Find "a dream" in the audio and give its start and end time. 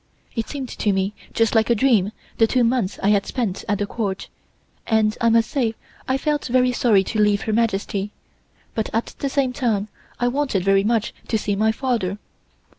1.69-2.11